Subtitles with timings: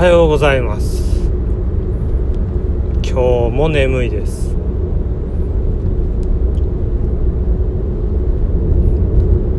[0.00, 1.30] はようございます。
[3.02, 3.12] 今日
[3.50, 4.54] も眠いです。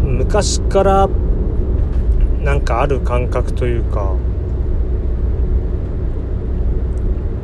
[0.04, 1.07] 昔から
[2.43, 4.15] なんかある感覚というか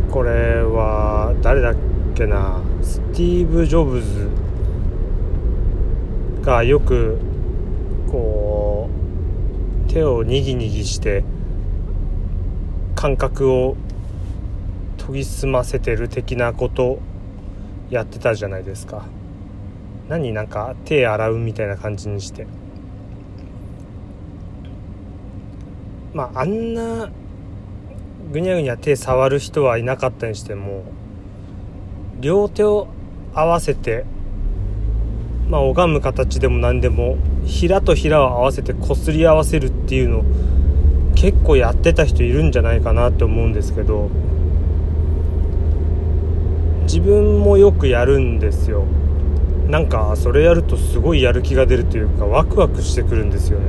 [0.09, 1.75] これは誰だっ
[2.15, 4.27] けなスティーブ・ジョブズ
[6.41, 7.19] がよく
[8.11, 8.89] こ
[9.85, 11.23] う手をにぎにぎして
[12.97, 13.77] 感覚を
[14.97, 16.97] 研ぎ澄ませてる的なこと
[17.91, 19.05] やってたじゃないですか。
[20.09, 22.47] 何なんか手洗うみたいな感じにして。
[26.15, 27.11] まああんな
[28.31, 30.83] ぐにゃぐにゃ手触る人はいなかったにしても
[32.19, 32.87] 両手を
[33.35, 34.05] 合わせて
[35.49, 40.23] まあ拝む形でも何でも平と平を合わせてこすり合わせるっていうのを
[41.19, 44.11] 結構やってた人いるんじゃないかなって思うんですけど
[46.83, 48.85] 自分もよくやるんですよ。
[49.67, 53.65] なんかそれやるとすごいやる気が出るというかワクワクしてくるんですよね。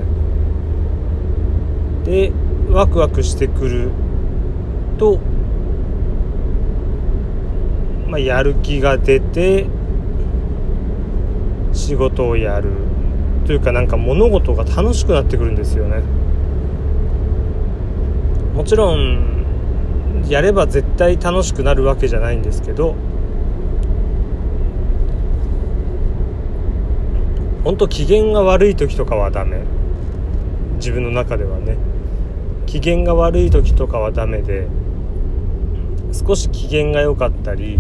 [2.05, 2.33] で
[2.70, 3.91] ワクワクしてくる
[4.98, 5.19] と、
[8.08, 9.67] まあ、やる気が出て
[11.73, 12.70] 仕事をやる
[13.47, 16.17] というかなんか物事が楽しくなってくるんですよね。
[18.59, 22.97] もちろんやれば絶対楽しくなるわけじゃないんですけど
[27.62, 29.61] 本当機嫌が悪い時とかはダメ。
[30.79, 31.77] 自分の中ではね。
[32.67, 34.67] 機嫌が悪い時とかはダメで
[36.12, 37.79] 少し機嫌が良かったり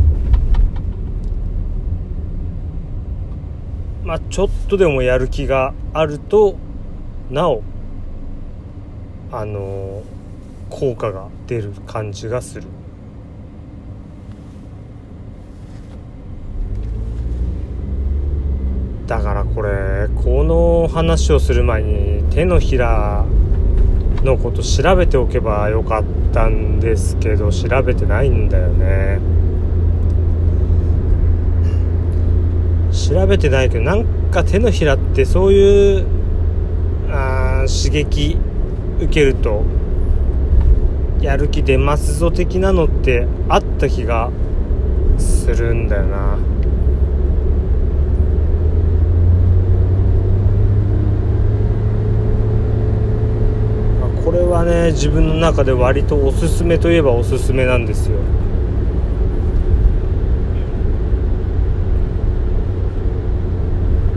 [4.04, 6.56] まあちょっとでもやる気があると
[7.30, 7.62] なお
[9.32, 10.02] あの
[10.70, 12.66] 効果が出る感じがする。
[19.06, 23.24] だからこれこの話をする前に手のひら
[24.22, 29.18] のこと調べておけばよかったんですけど調べてないんだよね
[32.92, 36.06] 調べてないけどなんか手のひらってそういう
[37.10, 38.36] あ刺激
[38.98, 39.62] 受けると
[41.20, 44.30] やる気出ますぞ的なのってあった気が
[45.18, 46.38] するんだよな。
[54.24, 58.18] これはね自分の中で割とおすすめといえばおすすめなんですよ。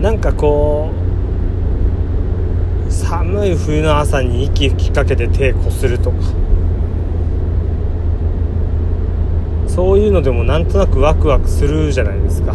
[0.00, 0.90] なんかこ
[2.86, 6.16] う寒い冬の朝に息吹きかけて手こするとか。
[9.74, 12.54] そういうのでもなんとなくワクワクするじゃないですか。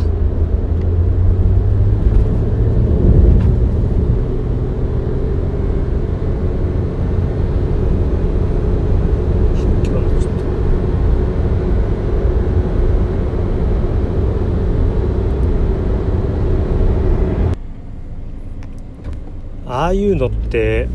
[19.65, 20.87] ああいうのって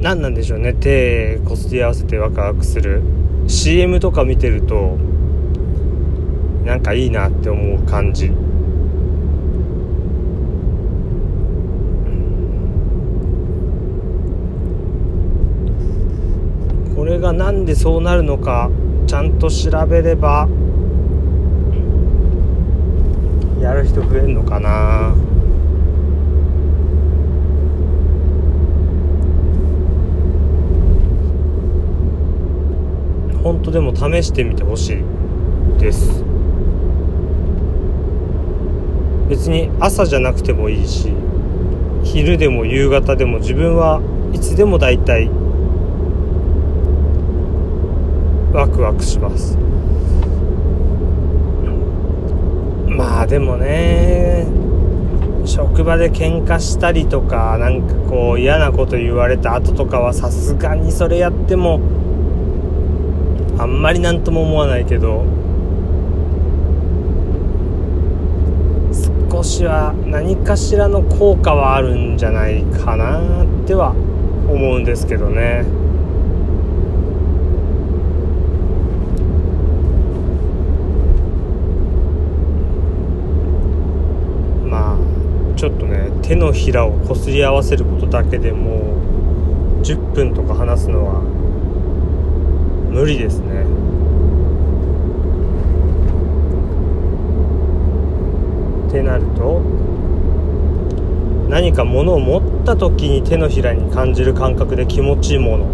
[0.00, 0.72] 何なんでしょうね。
[0.72, 3.02] 手こすり合わせてワクワクする。
[3.50, 4.96] CM とか見てると
[6.64, 8.30] なんかいいなって思う感じ。
[16.94, 18.70] これがなんでそうなるのか
[19.08, 20.48] ちゃんと調べれば
[23.60, 25.12] やる人増えるのかな。
[33.50, 36.22] 本当でも試してみてほしいです。
[39.28, 41.12] 別に朝じゃなくてもいいし
[42.04, 44.00] 昼でも夕方でも自分は
[44.32, 45.28] いつでも大体
[48.52, 49.58] ワクワクします。
[52.86, 54.46] まあでもね
[55.44, 61.80] 職場で喧嘩したりとかなんかこう嫌なこと言われた後とかはさすがにそれやっても
[63.60, 65.22] あんまり何とも思わないけど
[69.30, 75.64] 少しは何かしらの効果はあるんじゃないかなっては思うんですけどね。
[84.64, 88.96] まあちょっとね手のひらをこすり合わせることだけでも
[89.80, 91.40] う10分とか話すのは
[92.90, 93.62] 無理ですね
[98.88, 99.62] ってなると
[101.70, 105.66] 何か物を持った時に手のひらに感じる感覚で気持ちいいもの。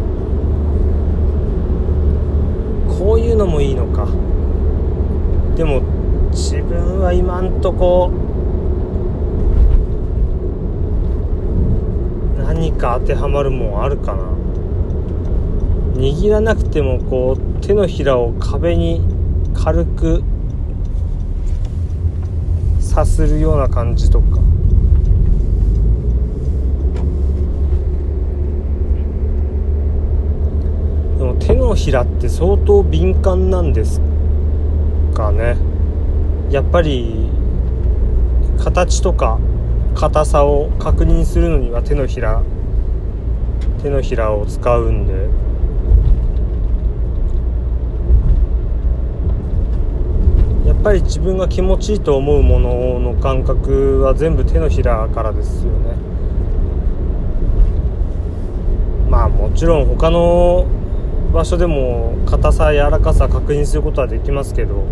[2.98, 4.06] こういうのもいいのか。
[5.56, 5.80] でも
[6.32, 8.10] 自分は今んとこ
[12.46, 14.22] 何か当てはまるもんあるかな。
[15.94, 19.00] 握らなくてもこう手のひらを壁に
[19.54, 20.22] 軽く
[22.80, 24.36] さするような感じとか
[31.16, 34.00] でも手のひらって相当敏感なんです
[35.14, 35.56] かね。
[36.50, 37.28] やっぱり
[38.58, 39.38] 形とか
[39.94, 42.42] 硬さを確認するのには手のひら
[43.82, 45.46] 手のひらを使うんで。
[50.66, 55.96] やっぱり自分が気持ちいいと思うものの感覚は全部手のひらからですよね。
[59.10, 60.66] まあもちろん他の
[61.36, 64.84] 場所でも硬さ柔らかさ確認することはできますけど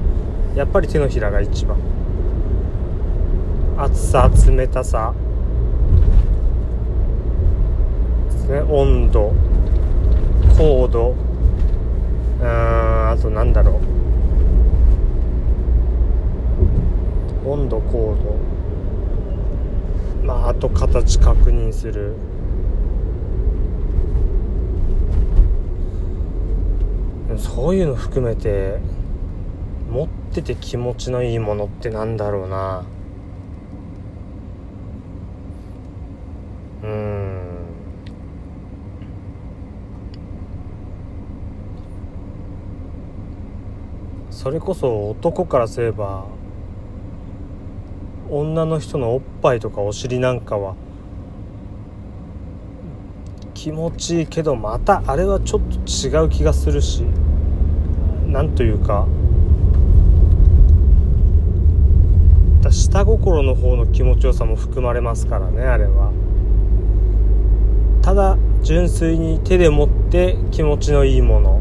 [0.54, 1.78] やっぱり手のひらが一番。
[3.78, 5.14] 熱さ冷たさ。
[8.30, 8.60] ですね。
[8.60, 9.32] 温度。
[10.56, 11.16] 高度。
[12.40, 13.80] うんあとなんだろ
[17.44, 17.48] う。
[17.48, 18.16] 温度高
[20.22, 20.26] 度。
[20.26, 22.14] まああと形確認する。
[27.38, 28.78] そういうの含めて
[29.90, 32.84] 持ってて気持ちのいいものってなんだろうな。
[36.82, 37.40] うん。
[44.30, 46.26] それこそ男からすれば
[48.28, 50.74] 女の人のおっぱいとかお尻なんかは
[53.54, 57.04] 気持ちいいけどまたあれはちょっと違う気がするし。
[58.34, 59.06] なんというか
[62.68, 66.10] 下心の方の気持ちよさも含まれますからねあれは。
[68.02, 71.60] ただ純粋に手で持って気持ちのいいもの。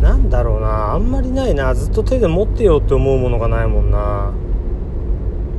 [0.00, 1.74] なんだろうなあんまりないな。
[1.74, 4.32] ずっと手で持ってようって思うものがないもんな。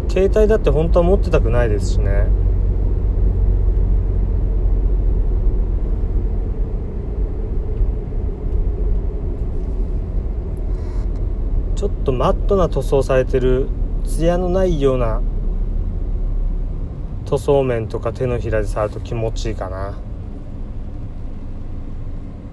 [0.09, 2.25] 携帯だって本当は持ってたくないですしね。
[11.83, 13.67] ちょっとマットな塗装されてる
[14.05, 15.21] 艶のないような
[17.25, 19.99] 塗装面とか手のひらで触ると気持ちいいかな。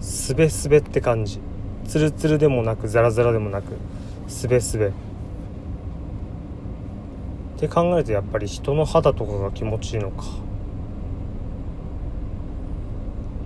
[0.01, 1.39] すべすべって感じ。
[1.87, 3.77] ツルツルでもなくザラザラでもなく
[4.27, 4.93] すべすべっ
[7.57, 10.25] て考えるとやっぱり人の肌とかが気持ちいいのか。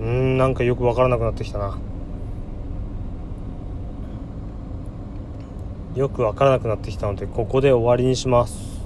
[0.01, 1.77] うんなんかよくわからなくなってきたな。
[5.95, 8.83] よくわからなくなってきたのでここで終わりにします。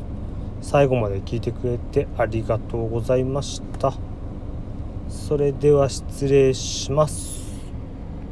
[0.61, 3.95] 最後まで聞いてくれてありがとうございました。
[5.09, 7.48] それでは失礼します。